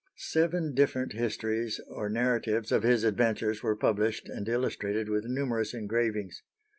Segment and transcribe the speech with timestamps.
[0.15, 6.41] Seven different histories or narratives of his adventures were published and illustrated with numerous engravings.